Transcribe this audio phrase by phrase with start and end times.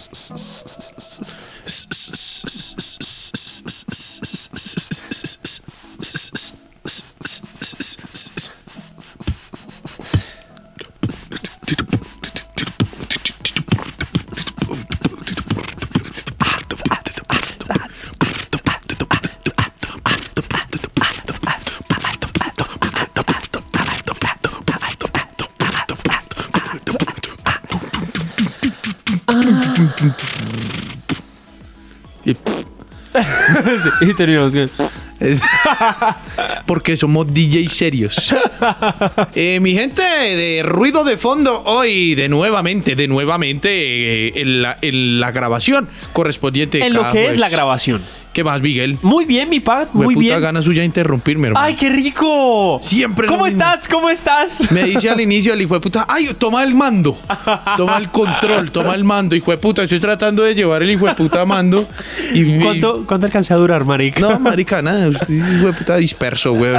[0.00, 0.89] s s s s
[34.00, 34.70] y terminamos con...
[35.20, 35.40] es-
[36.66, 38.34] porque somos DJ serios.
[39.34, 43.68] Eh, mi gente de ruido de fondo, hoy de nuevamente, de nuevamente
[44.28, 46.84] eh, en, la, en la grabación correspondiente.
[46.84, 48.02] En lo que es la grabación.
[48.32, 48.96] ¿Qué más, Miguel?
[49.02, 50.40] Muy bien, mi pa, muy Hueputa bien.
[50.40, 51.66] gana suya interrumpirme, hermano.
[51.66, 52.78] ¡Ay, qué rico!
[52.80, 53.60] Siempre lo ¿Cómo mismo.
[53.60, 53.88] estás?
[53.88, 54.70] ¿Cómo estás?
[54.70, 57.18] Me dice al inicio el hijo de puta, ay, toma el mando,
[57.76, 61.06] toma el control, toma el mando, hijo de puta, estoy tratando de llevar el hijo
[61.06, 61.88] de puta mando.
[62.32, 64.20] Y, ¿Cuánto, ¿Cuánto alcancé a durar, marica?
[64.20, 66.76] No, marica, nada, usted es hijo de puta disperso, güey.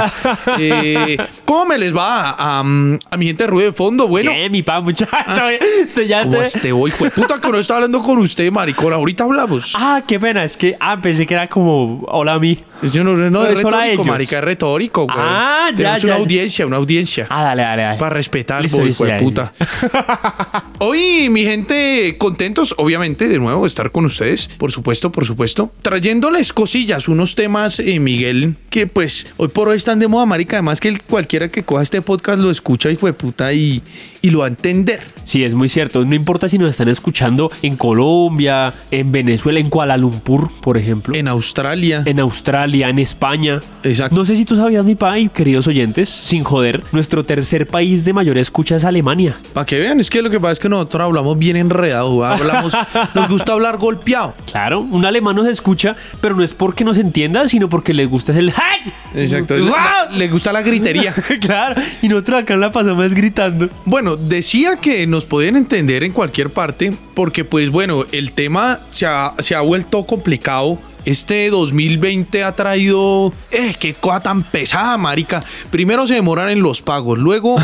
[0.58, 4.08] Eh, ¿Cómo me les va a, a, a mi gente de ruido de fondo?
[4.08, 5.10] Bueno, Bien, mi pa, muchacho.
[5.94, 8.50] Te- ya ¿cómo te- este hoy, hijo de puta, que no estaba hablando con usted,
[8.50, 8.92] maricón?
[8.94, 9.74] Ahorita hablamos.
[9.76, 10.44] Ah, qué pena.
[10.44, 12.58] Es que, ah, pensé que era como, hola a mí.
[12.94, 15.16] No, no, es eso era retórico, marica, es retórico, güey.
[15.16, 16.20] Ah, ya, Tenemos ya, una ya.
[16.22, 17.26] audiencia, una audiencia.
[17.30, 17.98] Ah, dale, dale, dale.
[17.98, 19.52] Para respetar, Listo, listo, ya, puta.
[20.78, 24.48] Hoy, mi gente, contentos, obviamente, de nuevo de estar con ustedes.
[24.58, 25.70] Por supuesto, por supuesto.
[25.82, 30.56] Trayéndoles cosillas, unos temas, eh, Miguel, que pues hoy por hoy están de moda, marica.
[30.56, 33.82] Además que el- cualquiera que coja este podcast lo escucha, hijo de puta, y,
[34.22, 35.00] y lo va a entender.
[35.24, 36.04] Sí, es muy cierto.
[36.04, 41.14] No importa si nos están escuchando en Colombia, en Venezuela, en Kuala Lumpur, por ejemplo.
[41.14, 42.02] En Australia.
[42.06, 43.60] en Australia, en España.
[43.82, 44.14] Exacto.
[44.14, 48.04] No sé si tú sabías, mi pa, y queridos oyentes, sin joder, nuestro tercer país
[48.04, 49.36] de mayor escucha es Alemania.
[49.52, 52.72] Para que vean, es que lo que pasa es que nosotros hablamos bien enredado, hablamos,
[53.14, 54.34] nos gusta hablar golpeado.
[54.50, 58.32] Claro, un alemán nos escucha, pero no es porque nos entienda, sino porque le gusta
[58.38, 58.92] el ¡Hey!
[59.14, 59.56] Exacto.
[59.56, 60.16] Le, ¡Wow!
[60.16, 61.14] le gusta la gritería.
[61.40, 63.68] claro, y nosotros acá la pasamos gritando.
[63.84, 69.06] Bueno, decía que nos pueden entender en cualquier parte, porque pues bueno, el tema se
[69.06, 70.78] ha, se ha vuelto complicado.
[71.04, 73.32] Este 2020 ha traído...
[73.50, 75.42] ¡Eh, qué cosa tan pesada, marica!
[75.70, 77.56] Primero se demoran en los pagos, luego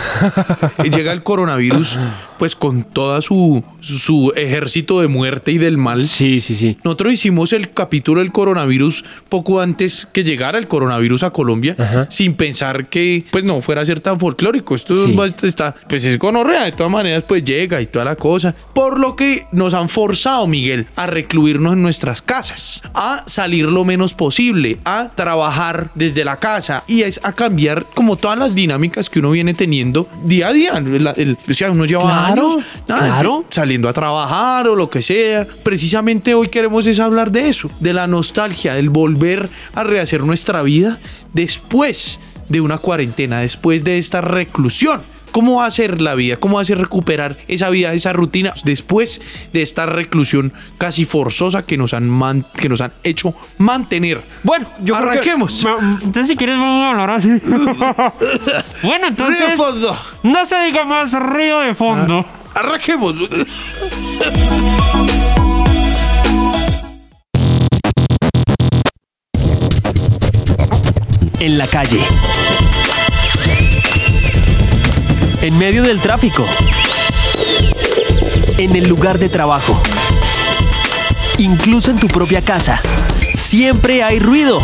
[0.93, 1.99] llega el coronavirus,
[2.39, 6.03] pues con toda su, su ejército de muerte y del mal.
[6.03, 6.77] Sí, sí, sí.
[6.85, 12.35] Nosotros hicimos el capítulo del coronavirus poco antes que llegara el coronavirus a Colombia, sin
[12.35, 14.75] pensar que pues no fuera a ser tan folclórico.
[14.75, 15.15] Esto Sí.
[15.47, 18.55] está, pues es gonorrea, de todas maneras pues llega y toda la cosa.
[18.75, 23.85] Por lo que nos han forzado, Miguel, a recluirnos en nuestras casas, a salir lo
[23.85, 29.09] menos posible, a trabajar desde la casa y es a cambiar como todas las dinámicas
[29.11, 30.73] que uno viene teniendo día a día.
[30.79, 33.45] El- el- o sea, uno lleva Claro, años nada, claro.
[33.51, 35.47] saliendo a trabajar o lo que sea.
[35.63, 40.63] Precisamente hoy queremos es hablar de eso, de la nostalgia, del volver a rehacer nuestra
[40.63, 40.99] vida
[41.35, 42.19] después
[42.49, 45.03] de una cuarentena, después de esta reclusión.
[45.39, 46.37] ¿Cómo va a ser la vida?
[46.39, 49.21] ¿Cómo va a ser recuperar esa vida, esa rutina después
[49.53, 54.21] de esta reclusión casi forzosa que nos han, man- que nos han hecho mantener?
[54.43, 55.65] Bueno, yo creo que- Arranquemos.
[56.03, 57.29] Entonces, si quieres, vamos a hablar así.
[58.83, 59.47] bueno, entonces.
[59.47, 59.97] Río fondo.
[60.25, 62.25] No se diga más río de fondo.
[62.57, 63.15] Arranquemos.
[71.41, 72.01] En la calle.
[75.41, 76.45] En medio del tráfico.
[78.57, 79.81] En el lugar de trabajo.
[81.39, 82.81] Incluso en tu propia casa.
[83.21, 84.61] Siempre hay ruido.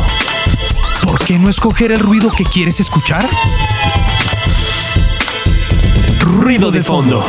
[1.05, 3.29] ¿Por qué no escoger el ruido que quieres escuchar?
[6.19, 7.25] Ruido de fondo.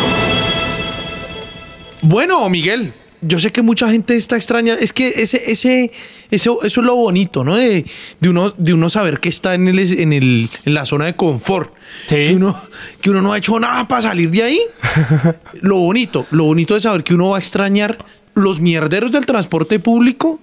[2.01, 4.75] Bueno, Miguel, yo sé que mucha gente está extraña.
[4.75, 5.91] Es que ese, ese,
[6.31, 7.55] eso, eso es lo bonito, ¿no?
[7.55, 7.85] De,
[8.19, 11.15] de uno, de uno saber que está en, el, en, el, en la zona de
[11.15, 11.73] confort.
[12.07, 12.15] Sí.
[12.15, 12.55] Que uno,
[13.01, 14.59] que uno no ha hecho nada para salir de ahí.
[15.61, 19.79] lo bonito, lo bonito es saber que uno va a extrañar los mierderos del transporte
[19.79, 20.39] público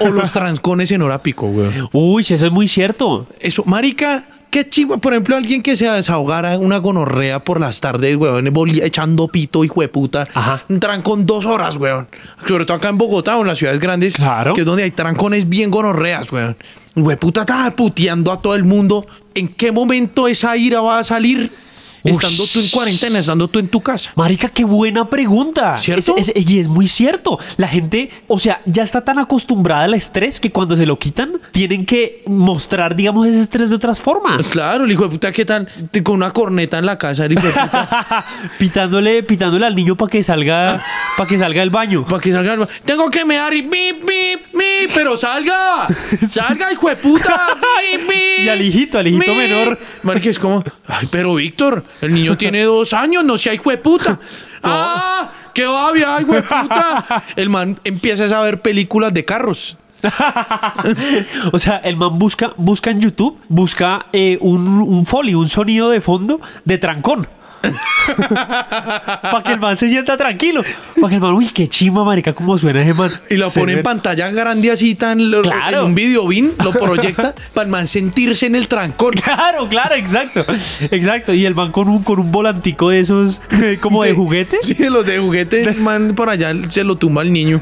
[0.00, 1.70] o los transcones en hora pico, güey.
[1.92, 3.26] Uy, eso es muy cierto.
[3.40, 4.98] Eso, marica, qué chiva.
[4.98, 8.52] Por ejemplo, alguien que se desahogara una gonorrea por las tardes, weón,
[8.82, 10.26] echando pito, hijo de puta.
[10.34, 10.62] Ajá.
[10.68, 12.08] Un trancón dos horas, weón.
[12.46, 14.16] Sobre todo acá en Bogotá o en las ciudades grandes.
[14.16, 14.52] Claro.
[14.54, 16.56] Que es donde hay trancones bien gonorreas, weón.
[16.94, 19.06] De puta estaba puteando a todo el mundo.
[19.34, 21.52] ¿En qué momento esa ira va a salir?
[22.04, 24.12] Estando tú en cuarentena, estando tú en tu casa.
[24.16, 25.76] Marica, qué buena pregunta.
[25.78, 26.14] ¿Cierto?
[26.16, 27.38] Es- es- y es muy cierto.
[27.56, 31.40] La gente, o sea, ya está tan acostumbrada al estrés que cuando se lo quitan,
[31.52, 34.34] tienen que mostrar, digamos, ese estrés de otras formas.
[34.36, 35.68] Pues claro, el hijo de puta, ¿qué tal?
[36.02, 38.24] Con una corneta en la casa, el hijo de puta.
[38.58, 40.80] pitándole, pitándole al niño para que salga,
[41.16, 42.04] para que salga del baño.
[42.06, 42.54] Para que salga.
[42.54, 45.88] el- Tengo que mear y bip, bip, bip, pero salga.
[46.28, 47.38] Salga, hijo de puta.
[47.92, 48.46] Bip, bip.
[48.46, 49.78] Y al hijito, al hijito menor.
[50.02, 53.78] Marica, es como, ay, pero Víctor, el niño tiene dos años, no sea hijo de
[53.78, 54.18] puta.
[54.62, 57.24] Ah, qué babia, hijo de puta.
[57.34, 59.78] El man empieza a saber películas de carros.
[61.52, 65.88] O sea, el man busca, busca en YouTube, busca eh, un, un foley, un sonido
[65.88, 67.26] de fondo de trancón.
[68.30, 70.62] para que el man se sienta tranquilo.
[71.00, 73.10] Para que el man, uy, qué chima, marica, cómo suena ese man.
[73.28, 75.80] Y lo Se pone en pantalla grande así tan Claro.
[75.80, 79.14] en un video bin, lo proyecta para el man sentirse en el trancón.
[79.14, 80.44] Claro, claro, exacto.
[80.90, 81.32] Exacto.
[81.34, 83.40] Y el man con un, con un volantico de esos,
[83.80, 84.58] como de juguete.
[84.62, 87.60] Sí, los de juguete, el man por allá se lo tumba al niño.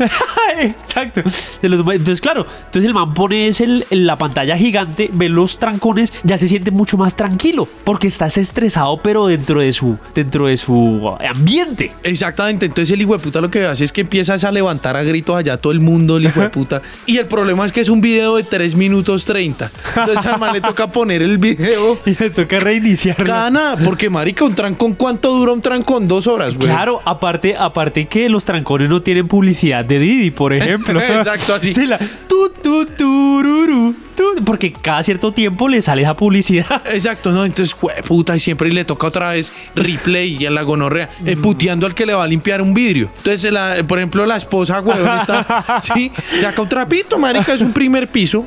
[0.58, 1.22] Exacto.
[1.62, 5.58] De Entonces, claro, entonces el man pone ese el- en la pantalla gigante, ve los
[5.58, 10.46] trancones, ya se siente mucho más tranquilo, porque estás estresado, pero dentro de su, dentro
[10.46, 11.90] de su ambiente.
[12.02, 15.02] Exactamente, entonces el hijo de puta lo que hace es que empiezas a levantar a
[15.02, 16.82] gritos allá todo el mundo, el hijo de puta.
[17.06, 19.70] Y el problema es que es un video de 3 minutos 30.
[19.96, 23.24] Entonces al man le toca poner el video Y le toca reiniciarlo.
[23.24, 26.08] cada nada, porque marica, un trancón, ¿cuánto dura un trancón?
[26.08, 26.68] Dos horas, güey.
[26.68, 31.00] Claro, aparte, aparte que los trancones no tienen publicidad de Didi, por ejemplo.
[31.18, 31.72] Exacto, así.
[31.72, 31.98] Sí, la
[32.28, 36.82] tu, tu, tururu, tu, porque cada cierto tiempo le sale esa publicidad.
[36.92, 37.44] Exacto, ¿no?
[37.44, 41.36] Entonces, güey, puta, y siempre le toca otra vez replay y a la gonorrea, eh,
[41.36, 43.10] puteando al que le va a limpiar un vidrio.
[43.18, 46.10] Entonces, la- por ejemplo, la esposa, güey, está, sí,
[46.40, 48.46] saca un trapito, marica, es un primer piso.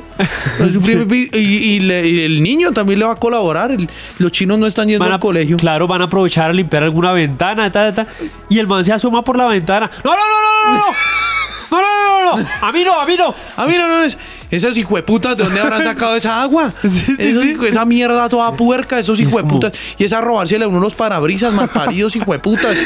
[0.60, 3.70] Es un primer pi- y, y le- y el niño también le va a colaborar.
[3.72, 3.88] el-
[4.18, 5.56] los chinos no están yendo a, al colegio.
[5.56, 8.12] Claro, van a aprovechar a limpiar alguna ventana, ta, ta, ta,
[8.48, 9.90] y el man se asoma por la ventana.
[10.04, 10.78] ¡No, no, no, no, no!
[10.78, 10.84] no!
[11.72, 12.48] No, no, no, no, no.
[12.60, 13.34] A mí no, a mí no.
[13.66, 14.18] Mira, no, es,
[14.52, 16.72] esos hijueputas, ¿de dónde habrán sacado esa agua?
[16.82, 17.50] Sí, sí, Esos sí.
[17.50, 19.72] hijo- Esa mierda toda puerca, esos hijueputas.
[19.98, 22.76] Y esa robársele a uno los parabrisas, malparidos hijueputas.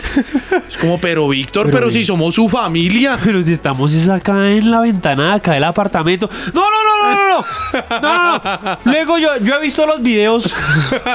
[0.69, 3.19] Es como, pero Víctor, pero, Pero, si somos su familia.
[3.23, 6.31] Pero si estamos es acá en la ventana acá del apartamento.
[6.55, 8.01] No, no, no, no, no, no.
[8.01, 8.79] No.
[8.85, 10.55] Luego yo, yo he visto los videos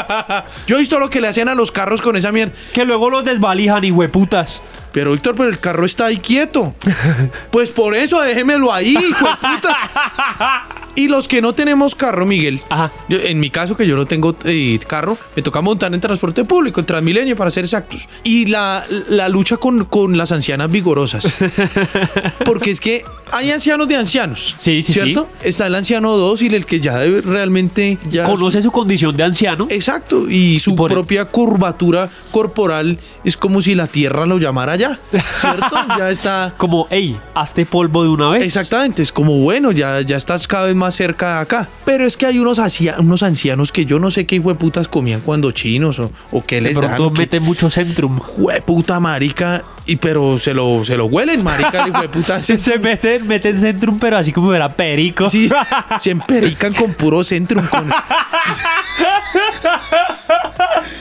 [0.67, 2.53] Yo he visto lo que le hacen a los carros con esa mierda.
[2.73, 4.61] que luego los desvalijan y hueputas.
[4.91, 6.73] Pero Víctor, pero el carro está ahí quieto.
[7.51, 9.77] Pues por eso déjemelo ahí, hijueputa.
[10.95, 12.59] Y los que no tenemos carro, Miguel.
[12.69, 12.91] Ajá.
[13.07, 16.43] yo- en mi caso, que yo no tengo eh, carro, me toca montar en transporte
[16.43, 18.07] público, en Transmilenio, para ser exactos.
[18.23, 21.33] Y la, la lucha con, con las ancianas vigorosas.
[22.45, 24.55] Porque es que hay ancianos de ancianos.
[24.57, 25.29] Sí, sí, ¿Cierto?
[25.41, 29.67] Está el anciano dócil, el que ya realmente ya Conoce su condición de anciano.
[29.69, 34.75] Exacto, y su Y por- propia curvatura corporal es como si la tierra lo llamara
[34.81, 34.99] ya,
[35.33, 35.75] ¿cierto?
[35.97, 36.53] ya está.
[36.57, 38.43] Como, hey, hazte polvo de una vez.
[38.43, 41.67] Exactamente, es como bueno, ya, ya estás cada vez más cerca de acá.
[41.85, 45.21] Pero es que hay unos, ancia- unos ancianos que yo no sé qué hueputas comían
[45.21, 46.95] cuando chinos o, o qué De les dan.
[46.95, 48.19] pronto qué mete mucho centrum.
[48.37, 52.41] Hueputa marica, y pero se lo, se lo huelen, marica, el hueputa.
[52.51, 55.29] Se, se meten, meten centrum, pero así como era perico.
[55.29, 55.49] Sí,
[55.99, 57.67] se emperican con puro centrum.
[57.67, 57.91] Con...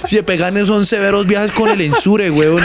[0.04, 2.62] Se pegan esos severos viajes con el ensure, huevón.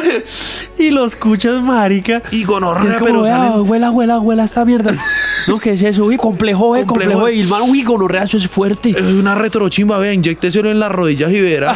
[0.78, 2.22] Y los cuchos, marica.
[2.30, 3.70] Y gonorrea, pero vea, salen.
[3.70, 4.94] huela, huela, huela esta mierda.
[5.48, 6.04] No, ¿qué es eso?
[6.04, 7.36] Uy, complejo, eh, Complejo, complejo.
[7.36, 8.90] Y el man, uy, gonorrea, eso es fuerte.
[8.90, 11.74] Es una retrochimba, vea, inyécteselo en las rodillas y verá.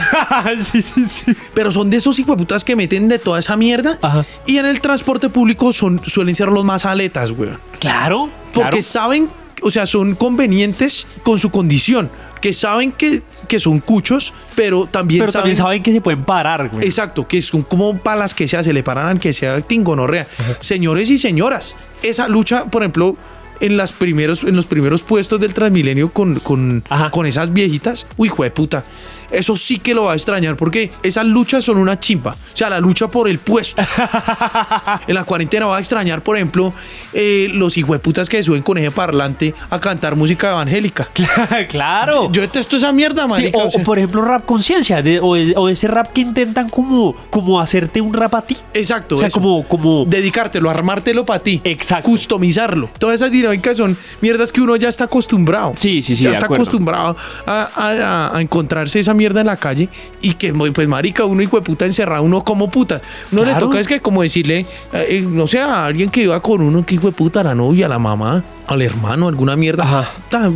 [0.63, 1.33] sí, sí, sí.
[1.53, 3.99] Pero son de esos hijueputas que meten de toda esa mierda.
[4.03, 4.25] Ajá.
[4.47, 7.51] Y en el transporte público son, suelen ser los más aletas, güey.
[7.81, 8.29] Claro.
[8.53, 8.83] Porque claro.
[8.83, 9.29] saben,
[9.67, 12.09] o sea, son convenientes con su condición.
[12.41, 15.43] Que saben que, que son cuchos, pero también Pero saben.
[15.43, 16.85] también saben que se pueden parar, güey.
[16.85, 20.29] Exacto, que son como palas que sea, se le paran al que sea tingonorrea.
[20.61, 23.17] Señores y señoras, esa lucha, por ejemplo,
[23.59, 27.11] en, las primeros, en los primeros puestos del Transmilenio con, con, Ajá.
[27.11, 28.85] con esas viejitas, uy, hijo de puta.
[29.31, 32.33] Eso sí que lo va a extrañar porque esas luchas son una chimpa.
[32.33, 33.83] O sea, la lucha por el puesto.
[35.07, 36.73] en la cuarentena va a extrañar, por ejemplo,
[37.13, 41.09] eh, los hijueputas que suben con eje parlante a cantar música evangélica.
[41.69, 42.31] claro.
[42.33, 43.59] Yo detesto esa mierda, Sí, marica.
[43.59, 43.83] o, o sea.
[43.83, 45.37] o por ejemplo rap conciencia o,
[45.69, 48.57] ese rap que intentan como, como hacerte un rap a ti.
[48.75, 49.17] Exacto.
[49.17, 49.41] O sea, eso.
[49.41, 51.61] como, como dedicártelo, armártelo para ti.
[51.65, 52.05] Exacto.
[52.11, 52.91] Customizarlo.
[52.99, 55.73] Todas esas que son mierdas que uno ya está acostumbrado.
[55.77, 56.63] Sí, sí, sí, Ya está acuerdo.
[56.65, 57.17] acostumbrado
[57.47, 59.89] a, a- a encontrarse esa mierda en la calle
[60.23, 63.01] y que, pues, marica, uno hijo de puta encerrado, uno como puta.
[63.33, 64.61] No le toca es que como decirle,
[64.93, 67.45] eh, eh, no sé, a alguien que iba con uno, que hijo de puta, a
[67.45, 69.85] la novia, a la mamá, al hermano, alguna mierda.
[69.85, 70.09] Ajá.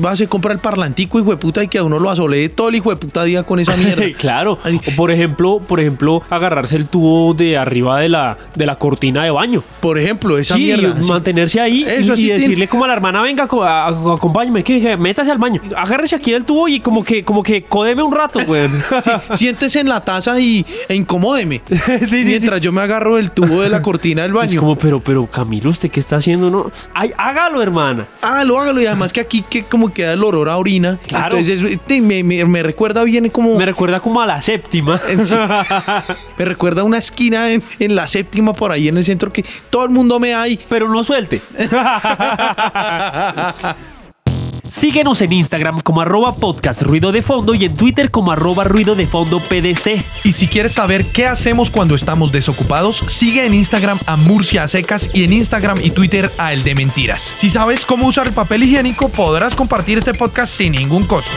[0.04, 2.48] Va a se compra el parlantico, hijo de puta, y que a uno lo asolee
[2.48, 4.04] todo el hijo de puta día con esa mierda.
[4.18, 4.58] claro.
[4.62, 4.80] Así.
[4.86, 9.22] O por ejemplo, por ejemplo, agarrarse el tubo de arriba de la, de la cortina
[9.24, 9.62] de baño.
[9.80, 11.02] Por ejemplo, esa sí, mierda.
[11.02, 11.08] sí.
[11.10, 14.64] mantenerse ahí Eso y, tiene- decirle como a la hermana, venga, co- a- a- acompáñeme,
[14.64, 15.60] que, que métase al baño.
[15.76, 19.88] Agárrese aquí del tubo y como que, como que códeme un rato, Sí, siéntese en
[19.88, 21.60] la taza y, e incomódeme.
[22.10, 24.60] Sí, mientras yo me agarro el tubo de la cortina del Es baño.
[24.60, 26.50] como, pero, pero Camilo, ¿usted qué está haciendo?
[26.50, 28.06] No, Ay, hágalo, hermana.
[28.22, 28.80] Hágalo, hágalo.
[28.80, 30.98] Y además que aquí que como queda el olor a orina.
[31.06, 31.36] Claro.
[31.36, 33.50] Entonces es- te- me, me- me recuerda bien como...
[33.52, 35.00] Me Me, recuerda como a la séptima.
[35.22, 35.36] Sí.
[36.38, 39.84] recuerda a una esquina en, en la séptima por ahí en el centro que todo
[39.84, 40.58] el mundo me hay.
[40.68, 41.40] pero no suelte.
[44.70, 48.94] Síguenos en Instagram como arroba podcast ruido de fondo y en Twitter como arroba ruido
[48.94, 50.04] de fondo PDC.
[50.22, 55.10] Y si quieres saber qué hacemos cuando estamos desocupados, sigue en Instagram a Murcia Secas
[55.12, 57.20] y en Instagram y Twitter a El de Mentiras.
[57.36, 61.32] Si sabes cómo usar el papel higiénico, podrás compartir este podcast sin ningún costo.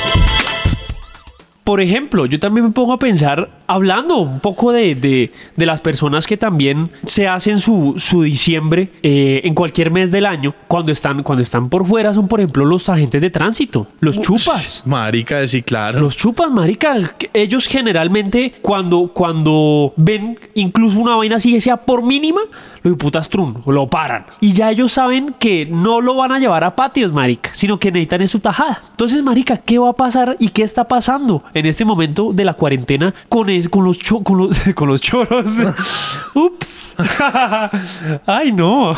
[1.64, 5.80] Por ejemplo, yo también me pongo a pensar, hablando un poco de, de- de las
[5.80, 10.92] personas que también se hacen su, su diciembre eh, en cualquier mes del año, cuando
[10.92, 14.84] están, cuando están por fuera, son por ejemplo los agentes de tránsito, los chupas.
[14.86, 16.02] Marica, sí, claro.
[16.02, 17.14] Los chupas, marica.
[17.18, 22.42] que Ellos generalmente, cuando, cuando ven incluso una vaina así, sea por mínima,
[22.82, 24.26] lo putas trun, lo paran.
[24.42, 27.90] Y ya ellos saben que no lo van a llevar a patios, marica, sino que
[27.92, 28.82] necesitan en su tajada.
[28.92, 32.54] Entonces, marica, ¿qué va a pasar y qué está pasando en este momento de la
[32.54, 35.50] cuarentena con, es- con, los, cho- con, los, con los choros?
[36.36, 36.96] Ups.
[38.26, 38.94] Ay, no.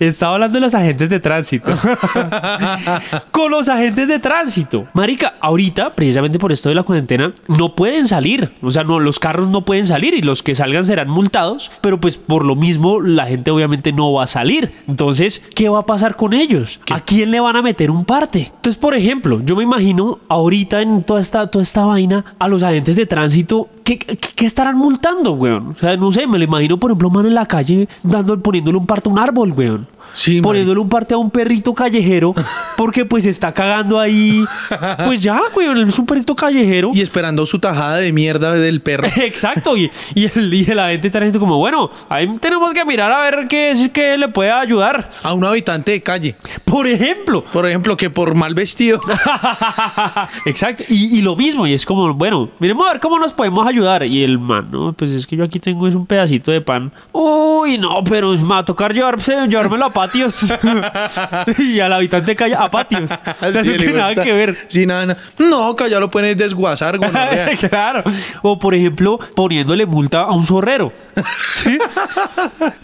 [0.00, 1.72] Estaba hablando de los agentes de tránsito.
[3.30, 4.86] con los agentes de tránsito.
[4.94, 8.52] Marica, ahorita, precisamente por esto de la cuarentena, no pueden salir.
[8.62, 11.70] O sea, no, los carros no pueden salir y los que salgan serán multados.
[11.80, 14.72] Pero pues por lo mismo, la gente obviamente no va a salir.
[14.88, 16.80] Entonces, ¿qué va a pasar con ellos?
[16.90, 18.52] ¿A quién le van a meter un parte?
[18.56, 22.62] Entonces, por ejemplo, yo me imagino ahorita en toda esta, toda esta vaina a los
[22.62, 23.68] agentes de tránsito.
[23.84, 25.68] ¿Qué, qué- qué estarán multando, weón?
[25.68, 28.78] O sea, no sé, me lo imagino, por ejemplo, mano en la calle dando, poniéndole
[28.78, 29.86] un parte a un árbol, weón.
[30.14, 32.34] Sí, poniéndole un parte a un perrito callejero
[32.76, 34.44] porque pues está cagando ahí.
[35.04, 36.90] Pues ya, weón, es un perrito callejero.
[36.94, 39.08] Y esperando su tajada de mierda del perro.
[39.16, 43.10] Exacto, y, y, el, y la gente está diciendo como, bueno, ahí tenemos que mirar
[43.12, 45.10] a ver qué es que le puede ayudar.
[45.22, 46.34] A un habitante de calle.
[46.64, 47.44] Por ejemplo.
[47.44, 49.00] Por ejemplo, que por mal vestido.
[50.46, 53.66] Exacto, y, y lo mismo, y es como, bueno, miremos a ver cómo nos podemos
[53.66, 54.04] ayudar.
[54.04, 56.92] Y el man, no, pues es que yo aquí tengo es un pedacito de pan.
[57.12, 60.52] Uy, no, pero me va a tocar llevarse, llevármelo a patios.
[61.58, 63.10] y al habitante de calle a patios.
[63.64, 64.56] Le nada que ver.
[64.68, 65.20] Sí, nada, nada.
[65.38, 67.56] No, que ya lo puedes desguazar, gonorrea.
[67.68, 68.02] claro.
[68.42, 70.92] O por ejemplo, poniéndole multa a un zorrero.
[71.62, 71.78] ¿Sí?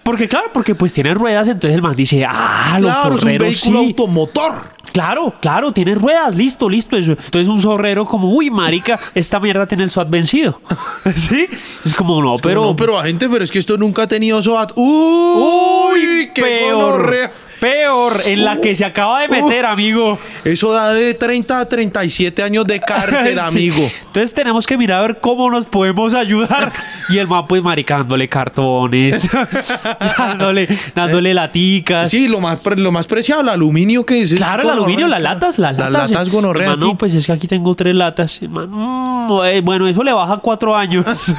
[0.02, 3.18] Porque claro, porque pues tiene ruedas, entonces el man dice, ah, los Claro, es un
[3.20, 3.86] zorreros vehículo sí.
[3.86, 4.77] automotor.
[4.92, 6.96] Claro, claro, tiene ruedas, listo, listo.
[6.96, 10.60] Entonces un zorrero como, uy, marica, esta mierda tiene el SWAT vencido.
[11.16, 11.46] ¿Sí?
[11.84, 12.62] Es como, no, Pero, pero...
[12.62, 14.72] no, pero gente, pero es que esto nunca ha tenido SOAT.
[14.76, 17.32] Uy, qué peor, gonorrea.
[17.60, 20.18] peor, en la que se acaba de meter, amigo.
[20.44, 23.38] Eso da de 30 a 37 años de cárcel, Sí.
[23.38, 23.90] amigo.
[24.06, 26.72] Entonces tenemos que mirar a ver cómo nos podemos ayudar.
[27.10, 29.28] Y el man, pues, marica, dándole cartones,
[30.18, 32.10] dándole, dándole laticas.
[32.10, 34.34] Sí, lo más, lo más preciado, el aluminio que es.
[34.34, 35.92] Claro, el gonorrea, aluminio, las latas, las latas.
[35.92, 36.70] Las latas gonorrea.
[36.70, 36.96] Hermano, aquí.
[36.98, 38.40] pues es que aquí tengo tres latas.
[38.42, 41.04] Mm, eh, bueno, eso le baja cuatro años.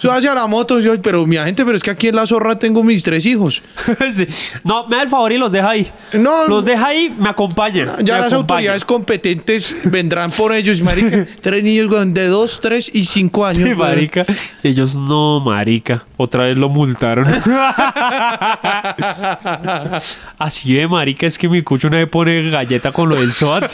[0.00, 2.58] Yo hacia la moto, yo, pero mi agente, pero es que aquí en la zorra
[2.58, 3.62] tengo mis tres hijos.
[4.14, 4.26] Sí.
[4.62, 5.90] No, me da el favor y los deja ahí.
[6.12, 7.86] No, Los deja ahí, me acompañan.
[8.04, 8.34] Ya me las acompañan.
[8.36, 11.26] autoridades competentes vendrán por ellos, marica.
[11.40, 13.68] Tres niños de dos, tres y cinco años.
[13.68, 13.74] Sí,
[14.62, 16.04] Ellos no, marica.
[16.16, 17.26] Otra vez lo multaron.
[20.38, 23.70] Así de marica es que mi cucho no me pone galleta con lo del SWAT.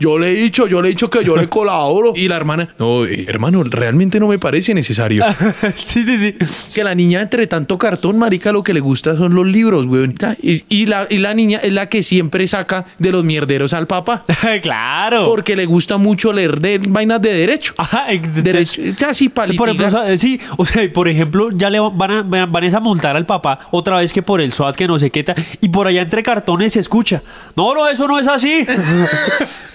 [0.00, 2.12] Yo le he dicho, yo le he dicho que yo le colaboro.
[2.14, 5.24] Y la hermana, no, eh, hermano, realmente no me parece necesario.
[5.74, 6.36] sí, sí, sí.
[6.74, 9.86] Que a la niña, entre tanto cartón, marica, lo que le gusta son los libros,
[9.86, 10.14] weón.
[10.42, 13.86] Y, y la, y la niña es la que siempre saca de los mierderos al
[13.86, 14.24] papá.
[14.62, 15.26] claro.
[15.26, 17.74] Porque le gusta mucho leer de vainas de derecho.
[17.76, 21.80] Ajá, Derecho, así para Por ejemplo, o sea, sí, o sea, por ejemplo, ya le
[21.80, 24.98] van a, van a multar al papá otra vez que por el SWAT, que no
[24.98, 27.22] sé qué tal, y por allá entre cartones se escucha.
[27.56, 28.66] No, no, eso no es así.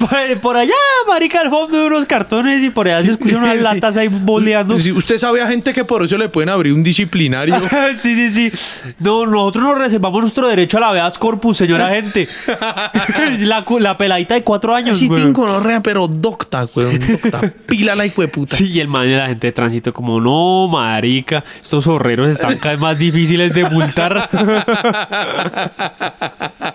[0.04, 0.10] Por,
[0.42, 0.74] por allá,
[1.08, 3.64] marica, al fondo de unos cartones y por allá se escuchan unas Sí.
[3.64, 4.78] latas ahí boleando.
[4.78, 7.56] Sí, usted sabe a gente que por eso le pueden abrir un disciplinario.
[8.02, 8.92] sí, sí, sí.
[9.00, 12.28] No, nosotros nos reservamos nuestro derecho a la habeas corpus, señora gente.
[13.40, 14.98] la, la peladita de cuatro años.
[14.98, 17.00] Sí, tengo gonorrea, pero docta, weón.
[17.00, 17.54] Docta.
[17.66, 18.06] Pila la
[18.46, 18.58] puta.
[18.58, 22.58] Sí, y el man y la gente de tránsito como, no, marica, estos horreros están
[22.58, 24.30] cada vez más difíciles de multar.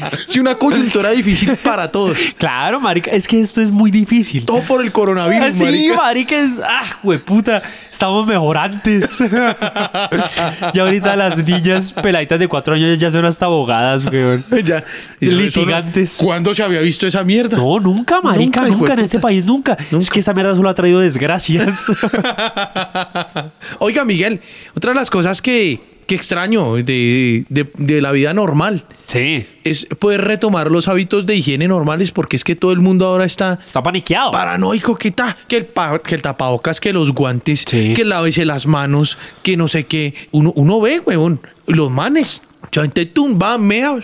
[0.26, 2.18] Sí, una coyuntura difícil para todos.
[2.36, 4.44] claro, marica, es que esto es muy difícil.
[4.44, 5.96] Todo por el coronavirus, sí, marica.
[5.96, 9.18] marica, es, ah, hueputa, estamos mejor antes.
[10.74, 14.42] ya ahorita las niñas peladitas de cuatro años ya son hasta abogadas, weón.
[14.64, 14.84] Ya.
[15.20, 16.18] No- Litigantes.
[16.22, 17.56] ¿Cuándo se había visto esa mierda?
[17.56, 19.76] No, nunca, marica, Nunca, nunca, en este país, nunca.
[19.92, 21.84] Es que esta mierda solo ha traído desgracias.
[23.78, 24.40] Oiga, Miguel,
[24.76, 29.86] otra de las cosas que, que extraño de, de- de la vida normal sí, es
[29.98, 33.58] poder retomar los hábitos de higiene normales porque es que todo el mundo ahora está
[33.66, 34.30] está paniqueado.
[34.30, 37.92] paranoico, que, ta, que, el pa- que el tapabocas, que los guantes, Sí.
[37.94, 40.14] que lávese las manos, que no sé qué.
[40.30, 42.42] Uno, uno ve, huevón, los manes.
[42.72, 43.96] Gente tumba, mea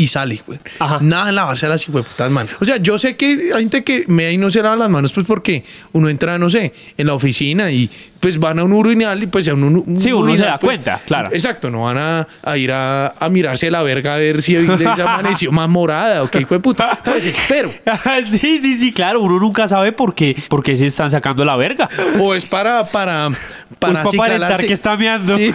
[0.00, 0.58] y sale, güey.
[0.78, 0.98] Ajá.
[1.00, 2.56] Nada de lavarse las hijueputas manos.
[2.60, 5.12] O sea, yo sé que hay gente que mea y no se lava las manos,
[5.12, 7.90] pues porque uno entra, no sé, en la oficina y
[8.20, 10.76] pues van a un urinal y pues a un, un Sí, uno se da pues,
[10.76, 11.30] cuenta, claro.
[11.32, 14.98] Exacto, no van a, a ir a, a mirarse la verga a ver si les
[14.98, 16.98] amaneció más morada o qué hijo de puta.
[17.04, 17.72] Pues espero.
[18.30, 21.56] sí, sí, sí, claro, uno nunca sabe por qué, por qué se están sacando la
[21.56, 21.88] verga.
[22.18, 24.66] O es para para Pues para acicalarse.
[24.66, 25.36] que está meando.
[25.36, 25.52] Sí.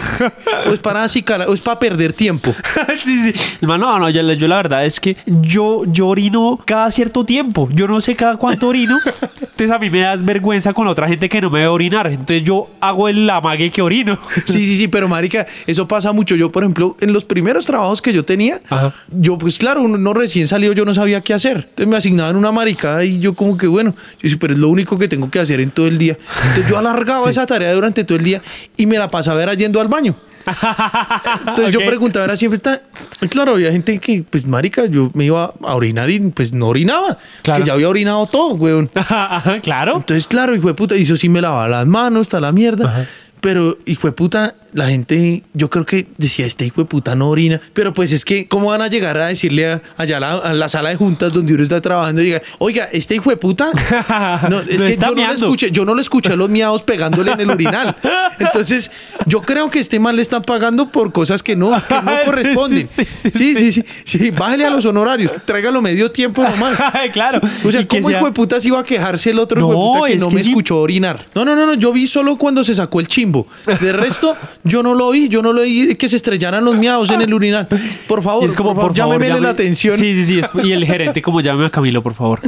[0.68, 2.52] O es para acicalar, o es para perder tiempo.
[3.04, 3.40] sí, sí.
[3.60, 7.68] Hermano, no, no, yo, yo la verdad es que yo, yo orino cada cierto tiempo.
[7.72, 8.96] Yo no sé cada cuánto orino.
[9.40, 12.06] Entonces a mí me das vergüenza con la otra gente que no me ve orinar.
[12.08, 14.18] Entonces yo hago el amague que orino.
[14.46, 16.36] Sí, sí, sí, pero marica, eso pasa mucho.
[16.36, 18.94] Yo, por ejemplo, en los primeros trabajos que yo tenía, Ajá.
[19.10, 21.66] yo, pues claro, uno no recién salido, yo no sabía qué hacer.
[21.70, 24.68] Entonces me asignaban una maricada y yo como que, bueno, yo dije, pero es lo
[24.68, 26.16] único que tengo que hacer en todo el día.
[26.48, 28.42] Entonces yo alargaba esa tarea durante todo el día
[28.76, 30.14] y me la pasaba era yendo al baño.
[31.48, 31.86] Entonces yo Ok.
[31.86, 32.80] preguntaba, era siempre, ta-
[33.20, 36.68] y claro, había gente que, pues, marica, yo me iba a orinar y pues no
[36.68, 37.18] orinaba.
[37.42, 37.62] Claro.
[37.62, 38.90] Que ya había orinado todo, weón.
[39.62, 39.96] Claro.
[39.96, 43.06] Entonces, claro, hijo de puta, y eso sí me lavaba las manos, está la mierda.
[43.40, 47.28] Pero, hijo de puta, la gente, yo creo que decía, este hijo de puta no
[47.30, 47.60] orina.
[47.72, 50.52] Pero pues es que, ¿cómo van a llegar a decirle a- allá a la, a
[50.52, 53.70] la sala de juntas donde uno está trabajando y diga, oiga, este hijo de puta?
[54.50, 57.32] No, es que yo no, lo escuché, yo no lo escuché a los miados pegándole
[57.32, 57.96] en el urinal.
[58.38, 58.90] Entonces,
[59.26, 62.88] yo creo que este mal le están pagando por cosas que no, que no corresponden.
[62.96, 63.84] sí, sí, Sí, sí, sí.
[64.18, 66.78] Sí, bájale a los honorarios, tráigalo medio tiempo nomás.
[67.12, 67.40] Claro.
[67.64, 69.74] O sea, ¿cómo sea- hijo de puta se iba a quejarse el otro hijo de
[69.74, 71.26] puta que no que me escuchó orinar?
[71.34, 73.46] No, no, no, no, yo vi solo cuando se sacó el chimbo.
[73.80, 77.10] De resto, yo no lo vi, yo no lo vi que se estrellaran los miados
[77.10, 77.68] en el urinal.
[78.06, 79.98] Por favor, Y es como, por favor, por favor, llámemele llame- la atención.
[79.98, 80.38] Sí, sí, sí.
[80.40, 82.40] es- Y el gerente, como llame a Camilo, por favor.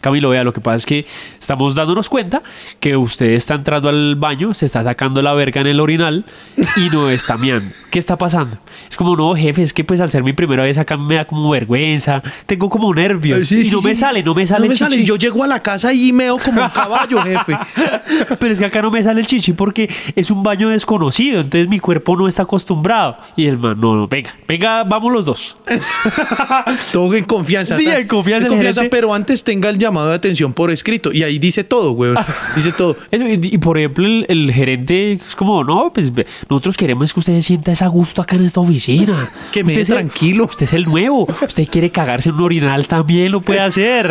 [0.00, 1.06] Camilo, vea, lo que pasa es que
[1.40, 2.42] estamos dándonos cuenta
[2.80, 6.24] que usted está entrando al baño, se está sacando la verga en el orinal
[6.56, 7.64] y no está miando.
[7.90, 8.58] ¿Qué está pasando?
[8.90, 11.24] Es como, no, jefe, es que pues al ser mi primera vez acá me da
[11.24, 13.38] como vergüenza, tengo como nervios.
[13.40, 14.96] Eh, sí, y sí, no me sale, no me sale No me el sale.
[14.96, 15.06] chichi.
[15.08, 17.56] Yo llego a la casa y meo como un caballo, jefe.
[18.38, 21.68] Pero es que acá no me sale el chichi porque es un baño desconocido, entonces
[21.70, 23.16] mi cuerpo no está acostumbrado.
[23.36, 25.56] Y el man, no, no, venga, venga, vamos los dos.
[26.92, 27.76] Todo en confianza.
[27.76, 31.12] Sí, en confianza, En confianza, pero antes tenga el llamado de atención por escrito.
[31.12, 32.16] Y ahí dice todo, weón.
[32.56, 32.96] Dice todo.
[33.10, 36.12] Eso, y, y por ejemplo, el, el gerente es como, no, pues
[36.48, 39.28] nosotros queremos que usted se sienta a gusto acá en esta oficina.
[39.52, 40.44] Que Usted es el- tranquilo.
[40.44, 41.26] Usted es el nuevo.
[41.42, 44.08] Usted quiere cagarse en un orinal, también lo puede hacer.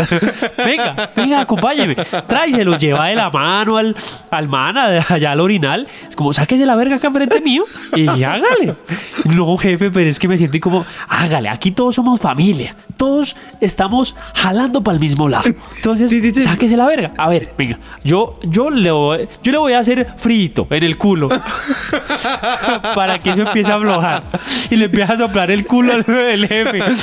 [0.65, 1.95] venga, venga, acompáñeme.
[1.95, 3.95] Tráiselo, lleva de la mano al,
[4.32, 5.88] al man allá al orinal.
[6.08, 7.63] Es como, sáquese la verga acá enfrente mío
[7.96, 8.76] y hágale.
[9.26, 12.76] No, jefe, pero es que me siento como, hágale, aquí todos somos familia.
[12.98, 15.46] Todos estamos jalando para el mismo lado.
[15.76, 16.41] Entonces, Sí, sí, sí.
[16.43, 17.12] sáquese la verga.
[17.17, 20.98] A ver, venga, yo, yo, le, voy, yo le voy a hacer frito en el
[20.98, 21.30] culo
[22.96, 24.24] para que eso empiece a aflojar.
[24.69, 26.82] Y le empieza a soplar el culo al el jefe.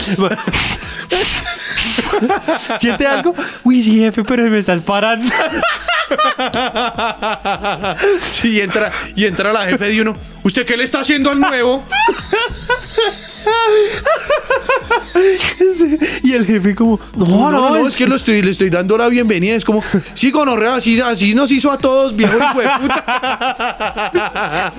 [2.79, 3.35] ¿Siente algo?
[3.65, 5.31] Uy, sí, jefe, pero me estás parando.
[8.21, 10.17] Sí, entra, y entra la jefe de uno.
[10.43, 11.85] ¿Usted qué le está haciendo al nuevo?
[16.23, 18.97] Y el jefe como, no, No, no, no, es que lo estoy, le estoy dando
[18.97, 19.55] la bienvenida.
[19.55, 19.83] Es como,
[20.15, 24.73] sí, gonorrea, así, así nos hizo a todos, viejo hijo de puta.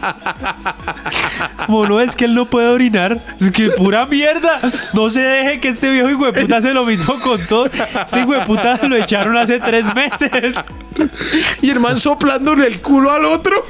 [1.66, 3.20] Como no es que él no puede orinar.
[3.40, 4.60] Es que pura mierda.
[4.94, 7.72] No se deje que este viejo hijo de puta hace lo mismo con todos.
[7.74, 10.56] Este hijo de puta lo echaron hace tres meses.
[11.62, 13.64] Y el man soplándole el culo al otro.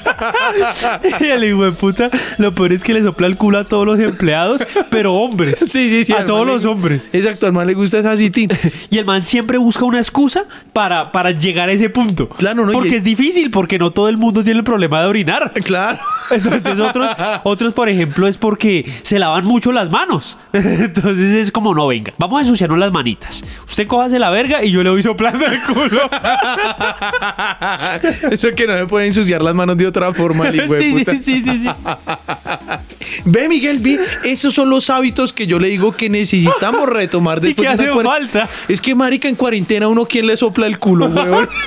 [1.20, 3.86] y el hijo de puta, lo peor es que le sopla el culo a todos
[3.86, 5.56] los empleados, pero hombres.
[5.70, 6.12] Sí, sí, sí.
[6.12, 7.02] A todos le- los hombres.
[7.12, 8.50] Exacto, al man le gusta esa citín.
[8.90, 12.28] Y el man siempre busca una excusa para, para llegar a ese punto.
[12.28, 12.72] Claro, ¿no?
[12.72, 15.52] Y- Porque es difícil, porque no todo el mundo tiene el problema de orinar.
[15.64, 15.98] Claro.
[16.30, 17.08] Entonces otros,
[17.44, 20.36] otros, por ejemplo, es porque se lavan mucho las manos.
[20.52, 23.44] Entonces es como, no, venga, vamos a ensuciarnos las manitas.
[23.68, 26.00] Usted cójase la verga y yo le voy soplando el culo.
[28.30, 31.40] Eso que no me puede ensuciar las manos de otra forma, el sí, sí, sí,
[31.42, 31.68] sí, sí.
[33.24, 37.48] Ve, Miguel, ve, esos son los hábitos que yo le digo que necesitamos retomar Y
[37.48, 38.48] después que de una falta.
[38.68, 41.48] Es que, marica, en cuarentena uno quién le sopla el culo, weón.